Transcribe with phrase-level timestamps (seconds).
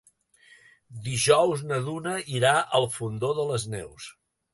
[1.07, 4.09] Dijous na Duna irà al Fondó de les Neus.